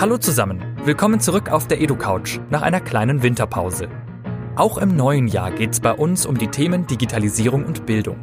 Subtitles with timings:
[0.00, 3.90] Hallo zusammen, willkommen zurück auf der EduCouch nach einer kleinen Winterpause.
[4.56, 8.16] Auch im neuen Jahr geht es bei uns um die Themen Digitalisierung und Bildung.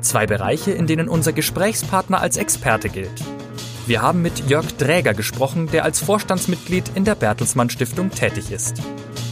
[0.00, 3.12] Zwei Bereiche, in denen unser Gesprächspartner als Experte gilt.
[3.86, 8.82] Wir haben mit Jörg Dräger gesprochen, der als Vorstandsmitglied in der Bertelsmann Stiftung tätig ist.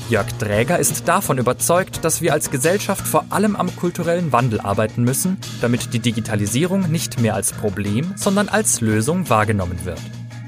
[0.08, 5.02] Jörg Dräger ist davon überzeugt, dass wir als Gesellschaft vor allem am kulturellen Wandel arbeiten
[5.02, 9.98] müssen, damit die Digitalisierung nicht mehr als Problem, sondern als Lösung wahrgenommen wird.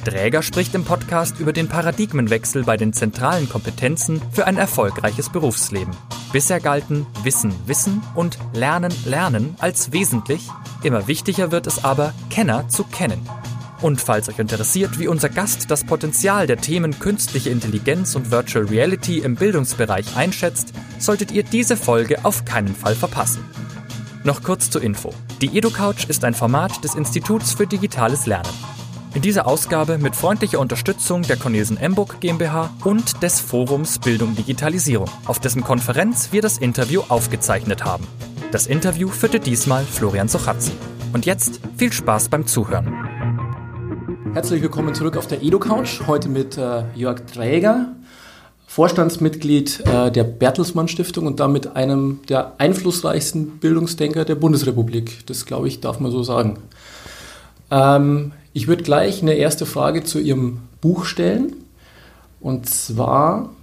[0.04, 5.94] Dräger spricht im Podcast über den Paradigmenwechsel bei den zentralen Kompetenzen für ein erfolgreiches Berufsleben.
[6.32, 10.48] Bisher galten Wissen, Wissen und Lernen, Lernen als wesentlich.
[10.82, 13.20] Immer wichtiger wird es aber, Kenner zu kennen.
[13.82, 18.66] Und falls euch interessiert, wie unser Gast das Potenzial der Themen künstliche Intelligenz und Virtual
[18.66, 23.42] Reality im Bildungsbereich einschätzt, solltet ihr diese Folge auf keinen Fall verpassen.
[24.22, 25.14] Noch kurz zur Info.
[25.40, 28.50] Die EduCouch ist ein Format des Instituts für digitales Lernen.
[29.12, 35.08] In dieser Ausgabe mit freundlicher Unterstützung der Cornelsen Emburg GmbH und des Forums Bildung Digitalisierung,
[35.26, 38.06] auf dessen Konferenz wir das Interview aufgezeichnet haben.
[38.52, 40.70] Das Interview führte diesmal Florian Sochazzi.
[41.12, 42.86] Und jetzt viel Spaß beim Zuhören.
[44.32, 46.06] Herzlich willkommen zurück auf der EduCouch.
[46.06, 47.96] Heute mit äh, Jörg Träger,
[48.68, 55.26] Vorstandsmitglied äh, der Bertelsmann Stiftung und damit einem der einflussreichsten Bildungsdenker der Bundesrepublik.
[55.26, 56.58] Das, glaube ich, darf man so sagen.
[57.72, 61.54] Ähm, ich würde gleich eine erste Frage zu Ihrem Buch stellen.
[62.42, 63.54] Und zwar,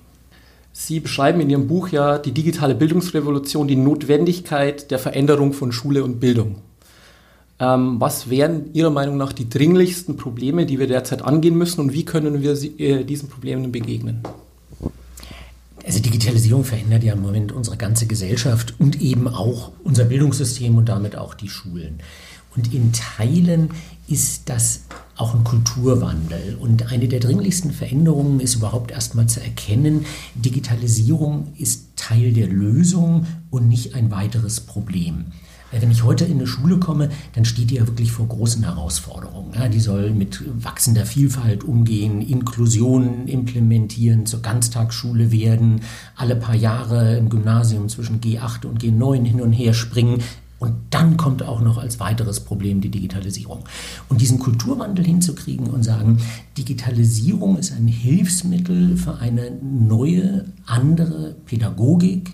[0.73, 6.03] Sie beschreiben in Ihrem Buch ja die digitale Bildungsrevolution, die Notwendigkeit der Veränderung von Schule
[6.03, 6.56] und Bildung.
[7.59, 11.94] Ähm, was wären Ihrer Meinung nach die dringlichsten Probleme, die wir derzeit angehen müssen und
[11.94, 14.23] wie können wir sie, äh, diesen Problemen begegnen?
[15.86, 20.90] Also Digitalisierung verändert ja im Moment unsere ganze Gesellschaft und eben auch unser Bildungssystem und
[20.90, 22.00] damit auch die Schulen.
[22.58, 23.69] Und in Teilen
[24.08, 24.81] ist das
[25.16, 26.58] auch ein Kulturwandel.
[26.59, 30.05] Und eine der dringlichsten Veränderungen ist überhaupt erstmal zu erkennen,
[30.36, 35.28] Digitalisierung ist Teil der Lösung und nicht ein weiteres Problem.
[35.72, 39.51] Wenn ich heute in eine Schule komme, dann steht die ja wirklich vor großen Herausforderungen.
[39.72, 45.81] Die soll mit wachsender Vielfalt umgehen, Inklusion implementieren, zur Ganztagsschule werden,
[46.16, 50.23] alle paar Jahre im Gymnasium zwischen G8 und G9 hin und her springen.
[50.59, 53.59] Und dann kommt auch noch als weiteres Problem die Digitalisierung.
[54.09, 56.19] Und diesen Kulturwandel hinzukriegen und sagen,
[56.57, 62.34] Digitalisierung ist ein Hilfsmittel für eine neue, andere Pädagogik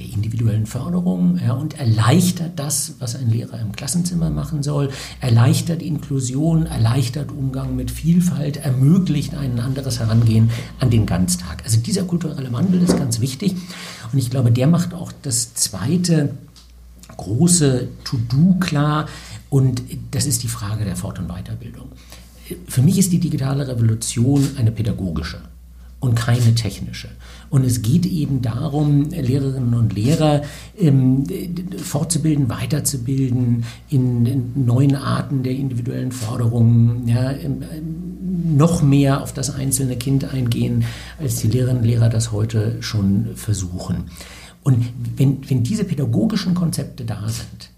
[0.00, 4.90] der individuellen Förderung ja, und erleichtert das, was ein Lehrer im Klassenzimmer machen soll,
[5.20, 11.62] erleichtert Inklusion, erleichtert Umgang mit Vielfalt, ermöglicht ein anderes Herangehen an den Ganztag.
[11.64, 13.54] Also dieser kulturelle Wandel ist ganz wichtig
[14.12, 16.30] und ich glaube, der macht auch das zweite
[17.22, 19.06] große To-Do klar
[19.50, 21.88] und das ist die Frage der Fort- und Weiterbildung.
[22.66, 25.40] Für mich ist die digitale Revolution eine pädagogische
[26.00, 27.08] und keine technische.
[27.48, 30.42] Und es geht eben darum, Lehrerinnen und Lehrer
[30.76, 31.24] ähm,
[31.76, 37.62] fortzubilden, weiterzubilden in, in, neuen Arten der individuellen Förderung, ja, ähm,
[38.56, 40.84] noch mehr auf das einzelne Kind eingehen,
[41.20, 44.10] als die Lehrerinnen und Lehrer das heute schon versuchen.
[44.62, 44.86] Und
[45.16, 47.70] wenn, wenn diese pädagogischen Konzepte da sind,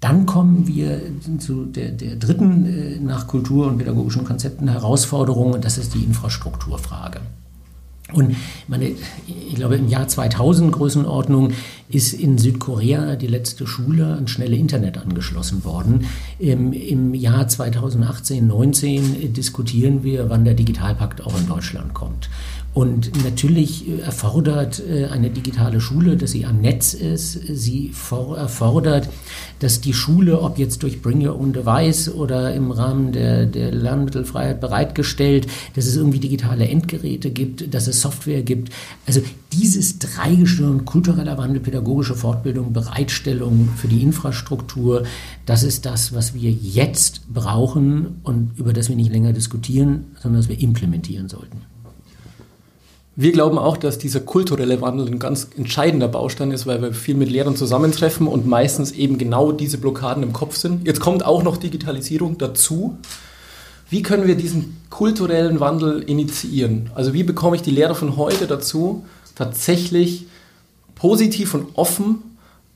[0.00, 1.00] dann kommen wir
[1.38, 6.02] zu der, der dritten äh, nach Kultur- und pädagogischen Konzepten Herausforderung, und das ist die
[6.02, 7.20] Infrastrukturfrage.
[8.12, 8.36] Und
[8.68, 8.90] meine,
[9.26, 11.52] ich glaube, im Jahr 2000 Größenordnung
[11.88, 16.06] ist in Südkorea die letzte Schule an schnelle Internet angeschlossen worden.
[16.38, 22.28] Im, im Jahr 2018, 19 diskutieren wir, wann der Digitalpakt auch in Deutschland kommt.
[22.74, 27.32] Und natürlich erfordert äh, eine digitale Schule, dass sie am Netz ist.
[27.32, 29.10] Sie erfordert,
[29.58, 33.72] dass die Schule, ob jetzt durch Bring Your Own Device oder im Rahmen der, der
[33.72, 38.72] Lernmittelfreiheit bereitgestellt, dass es irgendwie digitale Endgeräte gibt, dass es Software gibt.
[39.06, 39.20] Also
[39.52, 45.02] dieses Dreigestirn, kultureller Wandel, pädagogische Fortbildung, Bereitstellung für die Infrastruktur,
[45.44, 50.40] das ist das, was wir jetzt brauchen und über das wir nicht länger diskutieren, sondern
[50.40, 51.71] das wir implementieren sollten.
[53.14, 57.14] Wir glauben auch, dass dieser kulturelle Wandel ein ganz entscheidender Baustein ist, weil wir viel
[57.14, 60.86] mit Lehrern zusammentreffen und meistens eben genau diese Blockaden im Kopf sind.
[60.86, 62.96] Jetzt kommt auch noch Digitalisierung dazu.
[63.90, 66.90] Wie können wir diesen kulturellen Wandel initiieren?
[66.94, 69.04] Also wie bekomme ich die Lehrer von heute dazu,
[69.34, 70.24] tatsächlich
[70.94, 72.22] positiv und offen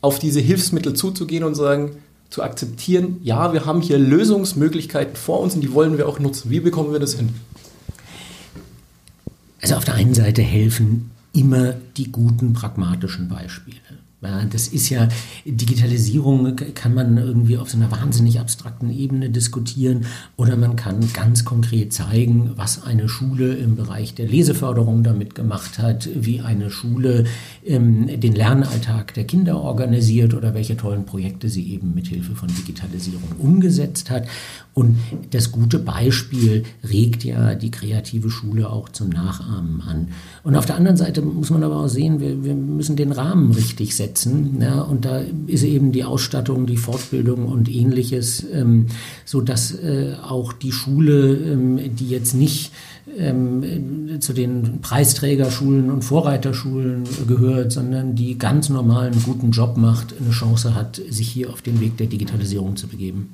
[0.03, 1.93] auf diese Hilfsmittel zuzugehen und sagen,
[2.29, 6.51] zu akzeptieren, ja, wir haben hier Lösungsmöglichkeiten vor uns und die wollen wir auch nutzen.
[6.51, 7.31] Wie bekommen wir das hin?
[9.63, 13.77] Also auf der einen Seite helfen immer die guten pragmatischen Beispiele.
[14.23, 15.09] Ja, das ist ja,
[15.45, 20.07] Digitalisierung kann man irgendwie auf so einer wahnsinnig abstrakten Ebene diskutieren
[20.37, 25.79] oder man kann ganz konkret zeigen, was eine Schule im Bereich der Leseförderung damit gemacht
[25.79, 27.25] hat, wie eine Schule
[27.65, 32.49] ähm, den Lernalltag der Kinder organisiert oder welche tollen Projekte sie eben mit Hilfe von
[32.49, 34.27] Digitalisierung umgesetzt hat.
[34.79, 34.99] Und
[35.31, 40.09] das gute Beispiel regt ja die kreative Schule auch zum Nachahmen an.
[40.45, 43.53] Und auf der anderen Seite muss man aber auch sehen, wir, wir müssen den Rahmen
[43.53, 44.59] richtig setzen.
[44.61, 48.89] Ja, und da ist eben die Ausstattung, die Fortbildung und ähnliches, ähm,
[49.25, 52.71] so dass äh, auch die Schule, ähm, die jetzt nicht
[53.17, 60.33] ähm, zu den Preisträgerschulen und Vorreiterschulen gehört, sondern die ganz normalen guten Job macht, eine
[60.33, 63.31] Chance hat, sich hier auf den Weg der Digitalisierung zu begeben.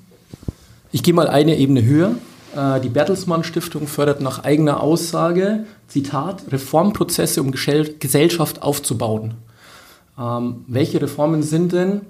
[0.94, 2.16] Ich gehe mal eine Ebene höher.
[2.54, 9.34] Äh, die Bertelsmann Stiftung fördert nach eigener Aussage, Zitat, Reformprozesse, um Gesellschaft aufzubauen.
[10.18, 12.02] Ähm, welche Reformen sind denn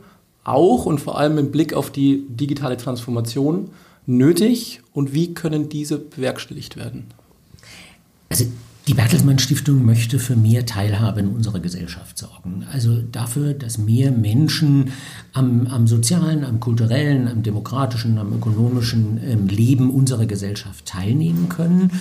[0.42, 3.70] auch und vor allem im Blick auf die digitale Transformation
[4.06, 7.06] nötig und wie können diese bewerkstelligt werden?
[8.30, 8.46] Also
[8.88, 12.64] die Bertelsmann Stiftung möchte für mehr Teilhabe in unserer Gesellschaft sorgen.
[12.72, 14.92] Also dafür, dass mehr Menschen
[15.32, 21.92] am, am sozialen, am kulturellen, am demokratischen, am ökonomischen ähm, Leben unserer Gesellschaft teilnehmen können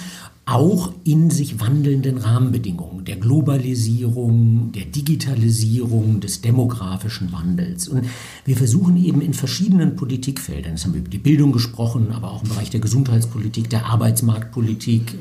[0.46, 7.88] auch in sich wandelnden Rahmenbedingungen der Globalisierung, der Digitalisierung, des demografischen Wandels.
[7.88, 8.06] Und
[8.46, 12.44] wir versuchen eben in verschiedenen Politikfeldern, jetzt haben wir über die Bildung gesprochen, aber auch
[12.44, 15.16] im Bereich der Gesundheitspolitik, der Arbeitsmarktpolitik,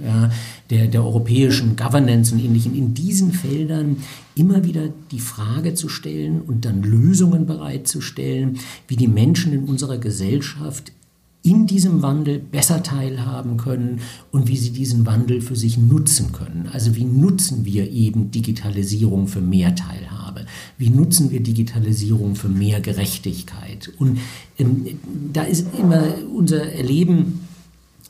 [0.70, 3.98] der, der europäischen Governance und ähnlichen, in diesen Feldern
[4.34, 8.58] immer wieder die Frage zu stellen und dann Lösungen bereitzustellen,
[8.88, 10.92] wie die Menschen in unserer Gesellschaft
[11.42, 14.00] in diesem Wandel besser teilhaben können
[14.30, 16.68] und wie sie diesen Wandel für sich nutzen können.
[16.70, 20.44] Also wie nutzen wir eben Digitalisierung für mehr Teilhabe?
[20.76, 23.90] Wie nutzen wir Digitalisierung für mehr Gerechtigkeit?
[23.98, 24.18] Und
[24.58, 24.86] ähm,
[25.32, 26.02] da ist immer
[26.34, 27.40] unser Erleben,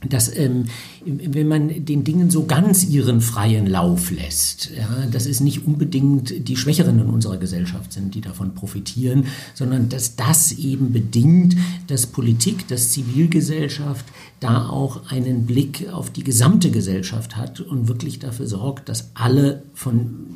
[0.09, 0.65] dass ähm,
[1.05, 6.49] wenn man den Dingen so ganz ihren freien Lauf lässt, ja, dass es nicht unbedingt
[6.49, 11.57] die Schwächeren in unserer Gesellschaft sind, die davon profitieren, sondern dass das eben bedingt,
[11.87, 14.07] dass Politik, dass Zivilgesellschaft
[14.41, 19.63] da auch einen Blick auf die gesamte Gesellschaft hat und wirklich dafür sorgt, dass alle
[19.75, 20.27] von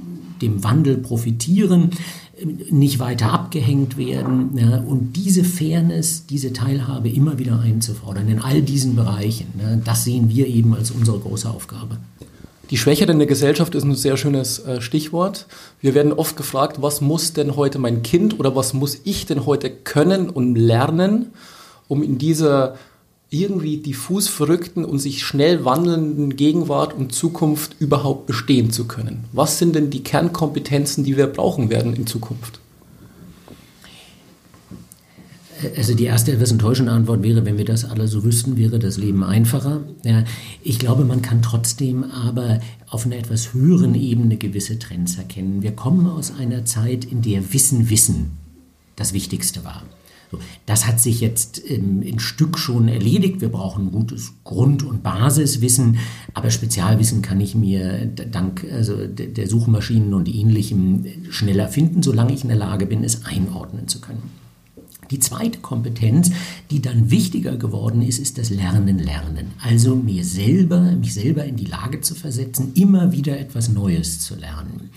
[0.43, 1.91] dem Wandel profitieren,
[2.71, 8.63] nicht weiter abgehängt werden ja, und diese Fairness, diese Teilhabe immer wieder einzufordern in all
[8.63, 9.47] diesen Bereichen.
[9.61, 11.99] Ja, das sehen wir eben als unsere große Aufgabe.
[12.71, 15.47] Die Schwäche in der Gesellschaft ist ein sehr schönes äh, Stichwort.
[15.81, 19.47] Wir werden oft gefragt, was muss denn heute mein Kind oder was muss ich denn
[19.47, 21.27] heute können und lernen,
[21.89, 22.77] um in dieser
[23.43, 29.25] irgendwie diffus verrückten und sich schnell wandelnden Gegenwart und Zukunft überhaupt bestehen zu können?
[29.33, 32.61] Was sind denn die Kernkompetenzen, die wir brauchen werden in Zukunft?
[35.77, 38.99] Also die erste etwas enttäuschende Antwort wäre, wenn wir das alle so wüssten, wäre das
[38.99, 39.83] Leben einfacher.
[40.05, 40.25] Ja,
[40.63, 45.63] ich glaube, man kann trotzdem aber auf einer etwas höheren Ebene gewisse Trends erkennen.
[45.63, 48.33] Wir kommen aus einer Zeit, in der Wissen, Wissen
[48.97, 49.83] das Wichtigste war.
[50.67, 53.41] Das hat sich jetzt im, in Stück schon erledigt.
[53.41, 55.99] Wir brauchen gutes Grund- und Basiswissen,
[56.35, 62.43] aber Spezialwissen kann ich mir dank also der Suchmaschinen und ähnlichem schneller finden, solange ich
[62.43, 64.45] in der Lage bin, es einordnen zu können.
[65.11, 66.31] Die zweite Kompetenz,
[66.71, 69.53] die dann wichtiger geworden ist, ist das Lernen, Lernen.
[69.63, 74.35] Also mir selber, mich selber in die Lage zu versetzen, immer wieder etwas Neues zu
[74.35, 74.91] lernen.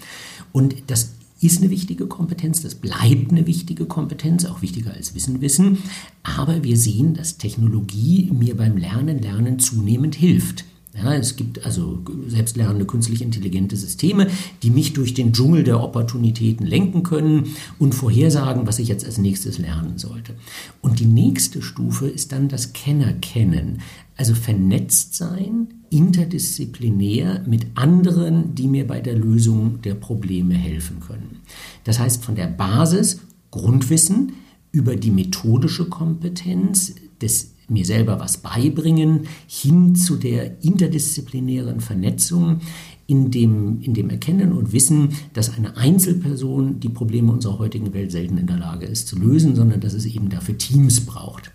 [0.52, 5.42] Und das ist eine wichtige Kompetenz, das bleibt eine wichtige Kompetenz, auch wichtiger als Wissen,
[5.42, 5.78] Wissen.
[6.24, 10.66] Aber wir sehen, dass Technologie mir beim Lernen, Lernen zunehmend hilft.
[10.96, 14.28] Ja, es gibt also selbstlernende künstlich intelligente Systeme,
[14.64, 19.20] die mich durch den Dschungel der Opportunitäten lenken können und vorhersagen, was ich jetzt als
[19.20, 20.34] nächstes lernen sollte.
[20.82, 23.82] Und die nächste Stufe ist dann das Kennerkennen,
[24.18, 31.42] also vernetzt sein, interdisziplinär mit anderen, die mir bei der Lösung der Probleme helfen können.
[31.84, 33.22] Das heißt, von der Basis
[33.52, 34.34] Grundwissen
[34.72, 42.62] über die methodische Kompetenz des mir selber was beibringen, hin zu der interdisziplinären Vernetzung,
[43.08, 48.12] in dem, in dem Erkennen und Wissen, dass eine Einzelperson die Probleme unserer heutigen Welt
[48.12, 51.52] selten in der Lage ist zu lösen, sondern dass es eben dafür Teams braucht.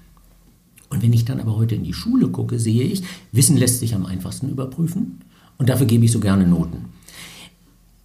[0.92, 3.94] Und wenn ich dann aber heute in die Schule gucke, sehe ich, Wissen lässt sich
[3.94, 5.20] am einfachsten überprüfen
[5.56, 6.91] und dafür gebe ich so gerne Noten.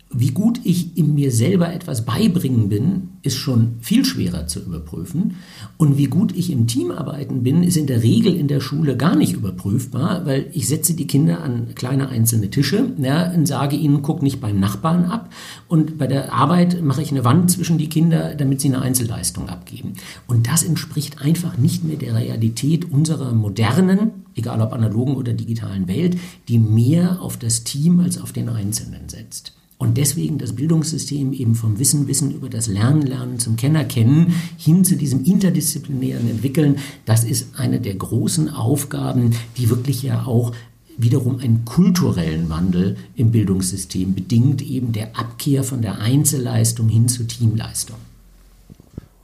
[0.09, 5.35] Wie gut ich in mir selber etwas beibringen bin, ist schon viel schwerer zu überprüfen.
[5.75, 9.17] Und wie gut ich im Teamarbeiten bin, ist in der Regel in der Schule gar
[9.17, 14.01] nicht überprüfbar, weil ich setze die Kinder an kleine einzelne Tische ja, und sage ihnen,
[14.01, 15.29] guck nicht beim Nachbarn ab.
[15.67, 19.49] Und bei der Arbeit mache ich eine Wand zwischen die Kinder, damit sie eine Einzelleistung
[19.49, 19.93] abgeben.
[20.25, 25.89] Und das entspricht einfach nicht mehr der Realität unserer modernen, egal ob analogen oder digitalen
[25.89, 29.51] Welt, die mehr auf das Team als auf den Einzelnen setzt.
[29.77, 34.33] Und deswegen das Bildungssystem eben vom Wissen, Wissen über das Lernen, Lernen zum Kenner kennen
[34.57, 40.51] hin zu diesem interdisziplinären Entwickeln, das ist eine der großen Aufgaben, die wirklich ja auch
[40.97, 47.27] wiederum einen kulturellen Wandel im Bildungssystem bedingt, eben der Abkehr von der Einzelleistung hin zur
[47.27, 47.97] Teamleistung.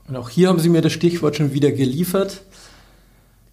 [0.06, 2.42] Und auch hier haben Sie mir das Stichwort schon wieder geliefert.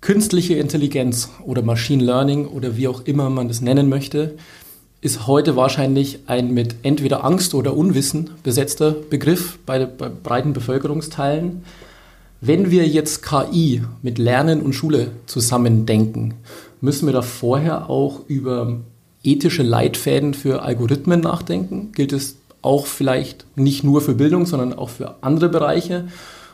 [0.02, 4.36] Künstliche Intelligenz oder Machine Learning oder wie auch immer man das nennen möchte,
[5.02, 11.64] ist heute wahrscheinlich ein mit entweder Angst oder Unwissen besetzter Begriff bei, bei breiten Bevölkerungsteilen.
[12.40, 16.36] Wenn wir jetzt KI mit Lernen und Schule zusammendenken,
[16.82, 18.78] müssen wir da vorher auch über
[19.24, 21.92] ethische Leitfäden für Algorithmen nachdenken?
[21.94, 26.08] Gilt es auch vielleicht nicht nur für Bildung, sondern auch für andere Bereiche?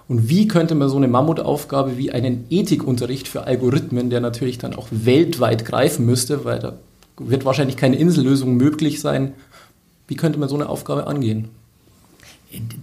[0.07, 4.73] Und wie könnte man so eine Mammutaufgabe wie einen Ethikunterricht für Algorithmen, der natürlich dann
[4.73, 6.77] auch weltweit greifen müsste, weil da
[7.17, 9.33] wird wahrscheinlich keine Insellösung möglich sein.
[10.07, 11.49] Wie könnte man so eine Aufgabe angehen?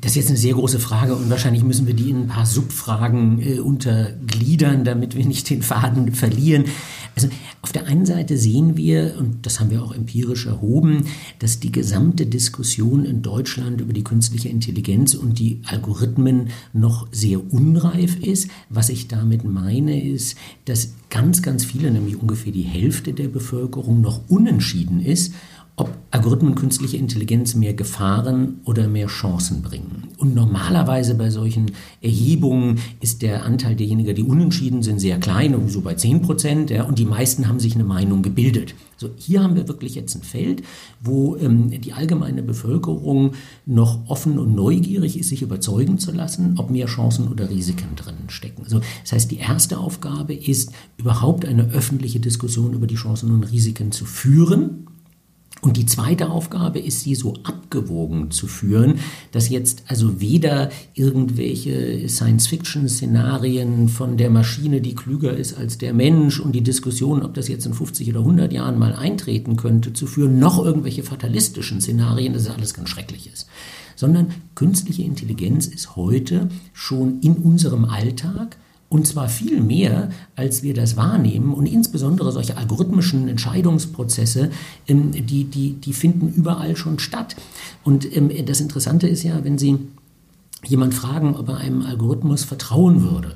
[0.03, 2.45] Das ist jetzt eine sehr große Frage und wahrscheinlich müssen wir die in ein paar
[2.45, 6.67] Subfragen äh, untergliedern, damit wir nicht den Faden verlieren.
[7.15, 7.29] Also
[7.63, 11.05] auf der einen Seite sehen wir, und das haben wir auch empirisch erhoben,
[11.39, 17.53] dass die gesamte Diskussion in Deutschland über die künstliche Intelligenz und die Algorithmen noch sehr
[17.53, 18.49] unreif ist.
[18.69, 24.01] Was ich damit meine, ist, dass ganz, ganz viele, nämlich ungefähr die Hälfte der Bevölkerung,
[24.01, 25.33] noch unentschieden ist,
[25.77, 30.05] ob Algorithmen künstliche Intelligenz mehr Gefahren oder mehr Chancen bringen.
[30.25, 35.83] Und normalerweise bei solchen Erhebungen ist der Anteil derjenigen, die unentschieden sind, sehr klein, so
[35.83, 38.75] bei 10 Prozent, ja, und die meisten haben sich eine Meinung gebildet.
[38.97, 40.63] So, hier haben wir wirklich jetzt ein Feld,
[41.03, 43.33] wo ähm, die allgemeine Bevölkerung
[43.67, 48.15] noch offen und neugierig ist, sich überzeugen zu lassen, ob mehr Chancen oder Risiken drin
[48.29, 48.63] stecken.
[48.63, 53.45] Also, das heißt, die erste Aufgabe ist, überhaupt eine öffentliche Diskussion über die Chancen und
[53.45, 54.87] Risiken zu führen
[55.65, 59.01] und die zweite Aufgabe ist, sie so abgewogen zu führen,
[59.33, 66.39] dass jetzt also weder irgendwelche Science-Fiction-Szenarien von der Maschine, die klüger ist als der Mensch
[66.39, 70.07] und die Diskussion, ob das jetzt in 50 oder 100 Jahren mal eintreten könnte, zu
[70.07, 73.47] führen, noch irgendwelche fatalistischen Szenarien, das alles ganz schrecklich ist.
[73.97, 78.59] Sondern künstliche Intelligenz ist heute schon in unserem Alltag
[78.95, 81.53] und zwar viel mehr, als wir das wahrnehmen.
[81.53, 84.51] Und insbesondere solche algorithmischen Entscheidungsprozesse,
[84.87, 87.35] ähm, die, die, die finden überall schon statt.
[87.83, 89.79] Und ähm, das Interessante ist ja, wenn Sie
[90.65, 93.35] jemand fragen, ob er einem Algorithmus vertrauen würde,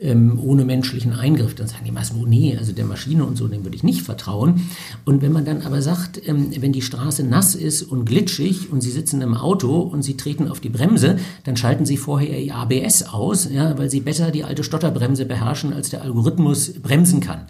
[0.00, 1.54] ähm, ohne menschlichen Eingriff.
[1.54, 4.02] Dann sagen die meisten, oh nee, also der Maschine und so, dem würde ich nicht
[4.02, 4.68] vertrauen.
[5.04, 8.80] Und wenn man dann aber sagt, ähm, wenn die Straße nass ist und glitschig und
[8.80, 12.54] sie sitzen im Auto und sie treten auf die Bremse, dann schalten sie vorher ihr
[12.54, 17.46] ABS aus, ja, weil sie besser die alte Stotterbremse beherrschen, als der Algorithmus bremsen kann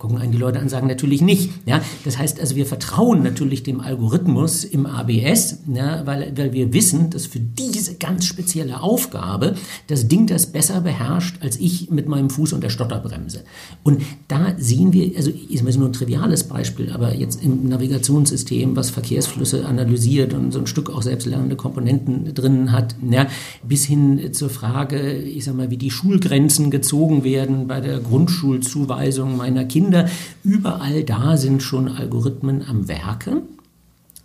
[0.00, 1.50] gucken einen die Leute an, sagen natürlich nicht.
[1.66, 6.72] Ja, das heißt also, wir vertrauen natürlich dem Algorithmus im ABS, ja, weil, weil wir
[6.72, 9.56] wissen, dass für diese ganz spezielle Aufgabe
[9.88, 13.44] das Ding das besser beherrscht als ich mit meinem Fuß und der Stotterbremse.
[13.82, 18.88] Und da sehen wir, also ist nur ein triviales Beispiel, aber jetzt im Navigationssystem, was
[18.88, 23.26] Verkehrsflüsse analysiert und so ein Stück auch selbstlernende Komponenten drin hat, ja,
[23.62, 29.36] bis hin zur Frage, ich sag mal, wie die Schulgrenzen gezogen werden bei der Grundschulzuweisung
[29.36, 30.08] meiner Kinder Kinder.
[30.44, 33.42] Überall da sind schon Algorithmen am Werke.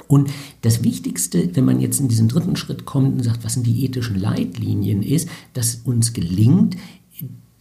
[0.08, 0.30] Und
[0.62, 3.84] das Wichtigste, wenn man jetzt in diesen dritten Schritt kommt und sagt, was sind die
[3.84, 6.78] ethischen Leitlinien, ist, dass uns gelingt,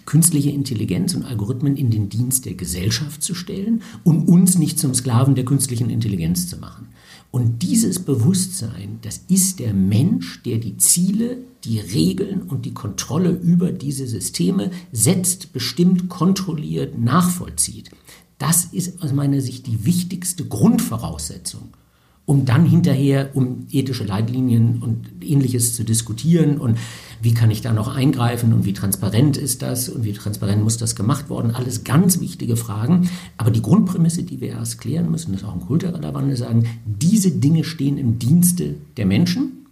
[0.05, 4.93] künstliche Intelligenz und Algorithmen in den Dienst der Gesellschaft zu stellen und uns nicht zum
[4.93, 6.89] Sklaven der künstlichen Intelligenz zu machen.
[7.35, 13.31] Und dieses Bewusstsein, das ist der Mensch, der die Ziele, die Regeln und die Kontrolle
[13.31, 17.91] über diese Systeme setzt, bestimmt, kontrolliert, nachvollzieht.
[18.39, 21.73] Das ist aus meiner Sicht die wichtigste Grundvoraussetzung
[22.27, 26.79] um dann hinterher um ethische Leitlinien und ähnliches zu diskutieren und
[27.21, 30.79] wie kann ich da noch eingreifen und wie transparent ist das und wie transparent muss
[30.79, 31.55] das gemacht worden.
[31.55, 33.11] Alles ganz wichtige Fragen.
[33.37, 37.31] Aber die Grundprämisse, die wir erst klären müssen, ist auch ein kultureller Wandel, sagen, diese
[37.31, 39.67] Dinge stehen im Dienste der Menschen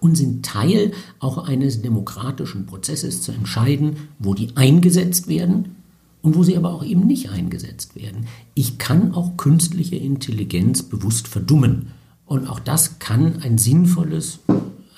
[0.00, 5.76] und sind Teil auch eines demokratischen Prozesses zu entscheiden, wo die eingesetzt werden
[6.22, 8.26] und wo sie aber auch eben nicht eingesetzt werden.
[8.54, 11.92] Ich kann auch künstliche Intelligenz bewusst verdummen.
[12.26, 14.40] Und auch das kann ein sinnvolles,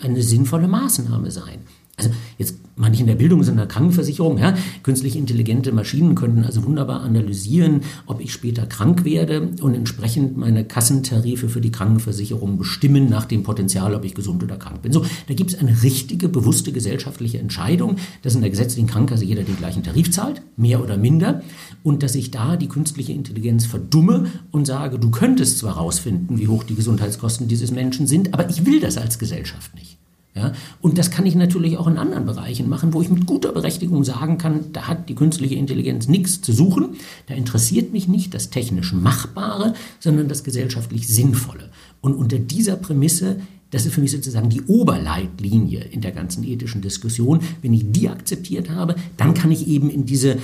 [0.00, 1.60] eine sinnvolle Maßnahme sein.
[2.00, 4.38] Also jetzt mal nicht in der Bildung, sondern in der Krankenversicherung.
[4.38, 4.54] Ja.
[4.82, 10.64] Künstlich intelligente Maschinen könnten also wunderbar analysieren, ob ich später krank werde und entsprechend meine
[10.64, 14.92] Kassentarife für die Krankenversicherung bestimmen nach dem Potenzial, ob ich gesund oder krank bin.
[14.92, 19.42] So, da gibt es eine richtige, bewusste gesellschaftliche Entscheidung, dass in der gesetzlichen Krankenkasse jeder
[19.42, 21.42] den gleichen Tarif zahlt, mehr oder minder,
[21.82, 26.48] und dass ich da die künstliche Intelligenz verdumme und sage, du könntest zwar rausfinden, wie
[26.48, 29.99] hoch die Gesundheitskosten dieses Menschen sind, aber ich will das als Gesellschaft nicht.
[30.34, 33.50] Ja, und das kann ich natürlich auch in anderen Bereichen machen, wo ich mit guter
[33.50, 36.90] Berechtigung sagen kann, da hat die künstliche Intelligenz nichts zu suchen.
[37.26, 41.70] Da interessiert mich nicht das technisch Machbare, sondern das gesellschaftlich Sinnvolle.
[42.00, 43.40] Und unter dieser Prämisse,
[43.72, 47.40] das ist für mich sozusagen die Oberleitlinie in der ganzen ethischen Diskussion.
[47.60, 50.38] Wenn ich die akzeptiert habe, dann kann ich eben in diese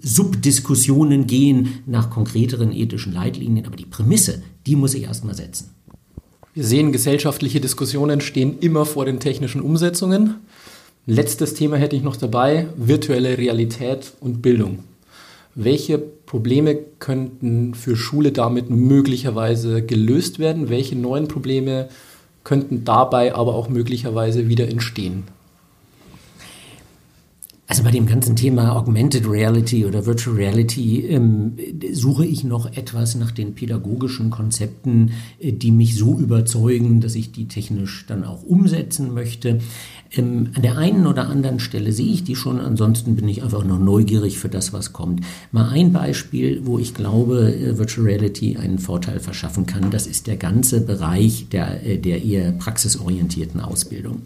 [0.00, 3.64] Subdiskussionen gehen nach konkreteren ethischen Leitlinien.
[3.64, 5.70] Aber die Prämisse, die muss ich erstmal setzen.
[6.56, 10.36] Wir sehen, gesellschaftliche Diskussionen stehen immer vor den technischen Umsetzungen.
[11.04, 14.84] Letztes Thema hätte ich noch dabei, virtuelle Realität und Bildung.
[15.56, 20.68] Welche Probleme könnten für Schule damit möglicherweise gelöst werden?
[20.68, 21.88] Welche neuen Probleme
[22.44, 25.24] könnten dabei aber auch möglicherweise wieder entstehen?
[27.74, 31.56] Also bei dem ganzen Thema Augmented Reality oder Virtual Reality ähm,
[31.92, 37.32] suche ich noch etwas nach den pädagogischen Konzepten, äh, die mich so überzeugen, dass ich
[37.32, 39.58] die technisch dann auch umsetzen möchte.
[40.12, 43.64] Ähm, an der einen oder anderen Stelle sehe ich die schon, ansonsten bin ich einfach
[43.64, 45.24] noch neugierig für das, was kommt.
[45.50, 50.28] Mal ein Beispiel, wo ich glaube, äh, Virtual Reality einen Vorteil verschaffen kann, das ist
[50.28, 54.22] der ganze Bereich der, äh, der eher praxisorientierten Ausbildung.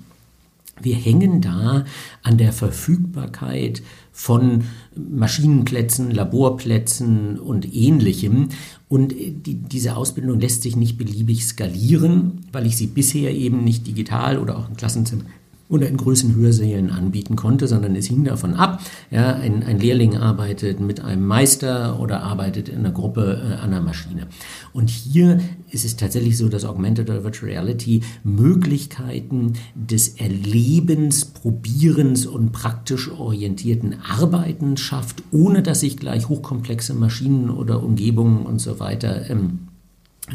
[0.82, 1.84] Wir hängen da
[2.22, 3.82] an der Verfügbarkeit
[4.12, 4.64] von
[4.96, 8.48] Maschinenplätzen, Laborplätzen und ähnlichem.
[8.88, 13.86] Und die, diese Ausbildung lässt sich nicht beliebig skalieren, weil ich sie bisher eben nicht
[13.86, 15.24] digital oder auch im Klassenzimmer
[15.68, 18.80] oder in Größen Hörsälen anbieten konnte, sondern es hing davon ab.
[19.10, 23.70] Ja, ein, ein Lehrling arbeitet mit einem Meister oder arbeitet in einer Gruppe äh, an
[23.70, 24.28] einer Maschine.
[24.72, 32.26] Und hier ist es tatsächlich so, dass Augmented oder Virtual Reality Möglichkeiten des Erlebens, Probierens
[32.26, 38.80] und praktisch orientierten Arbeitens schafft, ohne dass ich gleich hochkomplexe Maschinen oder Umgebungen und so
[38.80, 39.68] weiter ähm,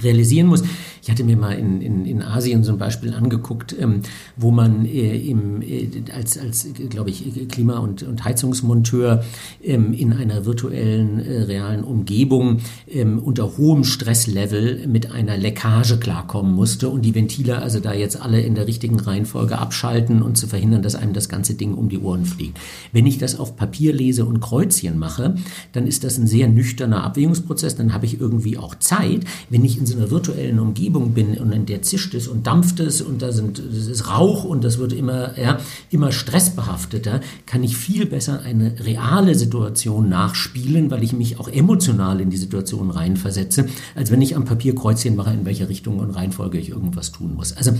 [0.01, 0.63] realisieren muss.
[1.03, 4.03] Ich hatte mir mal in, in, in Asien so ein Beispiel angeguckt, ähm,
[4.37, 9.21] wo man äh, im, äh, als, als glaube ich, Klima- und, und Heizungsmonteur
[9.61, 16.53] ähm, in einer virtuellen, äh, realen Umgebung ähm, unter hohem Stresslevel mit einer Leckage klarkommen
[16.53, 20.47] musste und die Ventile also da jetzt alle in der richtigen Reihenfolge abschalten und zu
[20.47, 22.57] verhindern, dass einem das ganze Ding um die Ohren fliegt.
[22.93, 25.35] Wenn ich das auf Papier lese und Kreuzchen mache,
[25.73, 29.25] dann ist das ein sehr nüchterner Abwägungsprozess, dann habe ich irgendwie auch Zeit.
[29.49, 32.79] Wenn ich in so einer virtuellen Umgebung bin und in der zischt es und dampft
[32.79, 37.63] es und da sind, das ist Rauch und das wird immer, ja, immer stressbehafteter, kann
[37.63, 42.91] ich viel besser eine reale Situation nachspielen, weil ich mich auch emotional in die Situation
[42.91, 47.11] reinversetze, als wenn ich am Papier Kreuzchen mache, in welche Richtung und Reihenfolge ich irgendwas
[47.11, 47.53] tun muss.
[47.53, 47.73] Also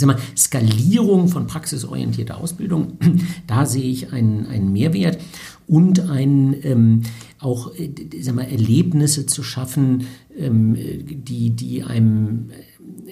[0.00, 2.98] sag mal, Skalierung von praxisorientierter Ausbildung,
[3.46, 5.18] da sehe ich einen, einen Mehrwert
[5.66, 7.02] und ein, ähm,
[7.38, 12.50] auch äh, sag mal, Erlebnisse zu schaffen, ähm, die, die, einem,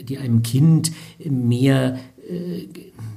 [0.03, 0.93] die einem Kind
[1.25, 2.12] mehr äh,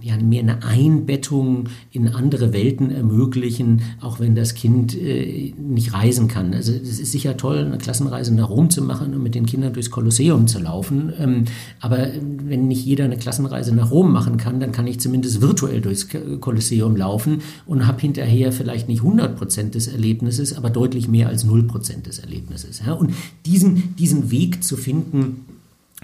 [0.01, 6.27] ja, mehr eine Einbettung in andere Welten ermöglichen, auch wenn das Kind äh, nicht reisen
[6.27, 6.53] kann.
[6.53, 9.73] Also es ist sicher toll, eine Klassenreise nach Rom zu machen und mit den Kindern
[9.73, 11.13] durchs Kolosseum zu laufen.
[11.19, 11.45] Ähm,
[11.79, 15.81] aber wenn nicht jeder eine Klassenreise nach Rom machen kann, dann kann ich zumindest virtuell
[15.81, 16.07] durchs
[16.39, 21.43] Kolosseum laufen und habe hinterher vielleicht nicht 100 Prozent des Erlebnisses, aber deutlich mehr als
[21.43, 22.81] 0 Prozent des Erlebnisses.
[22.85, 22.93] Ja?
[22.93, 23.13] Und
[23.45, 25.45] diesen, diesen Weg zu finden,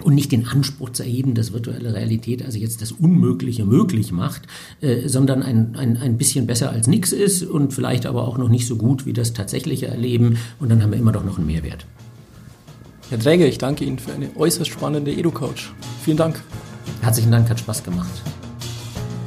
[0.02, 4.42] und nicht den Anspruch zu erheben, dass virtuelle Realität also jetzt das Unmögliche möglich macht,
[4.80, 8.48] äh, sondern ein, ein, ein bisschen besser als nichts ist und vielleicht aber auch noch
[8.48, 11.46] nicht so gut wie das tatsächliche Erleben und dann haben wir immer doch noch einen
[11.46, 11.86] Mehrwert.
[13.10, 15.72] Herr Träger, ich danke Ihnen für eine äußerst spannende EduCouch.
[16.02, 16.42] Vielen Dank.
[17.02, 18.10] Herzlichen Dank, hat Spaß gemacht.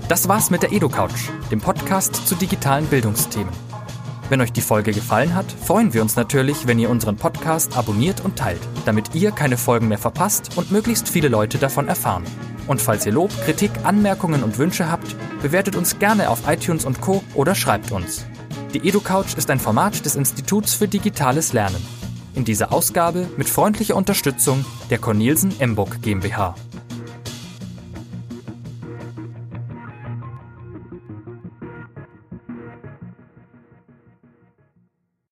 [0.10, 3.75] Das war's mit der EduCouch, dem Podcast zu digitalen Bildungsthemen.
[4.28, 8.26] Wenn euch die Folge gefallen hat, freuen wir uns natürlich, wenn ihr unseren Podcast abonniert
[8.26, 12.24] und teilt, damit ihr keine Folgen mehr verpasst und möglichst viele Leute davon erfahren.
[12.68, 17.02] Und falls ihr Lob, Kritik, Anmerkungen und Wünsche habt, bewertet uns gerne auf iTunes und
[17.02, 17.24] Co.
[17.36, 18.26] oder schreibt uns.
[18.74, 21.86] Die EduCouch ist ein Format des Instituts für digitales Lernen.
[22.34, 26.56] In dieser Ausgabe mit freundlicher Unterstützung der Cornelsen Emburg GmbH.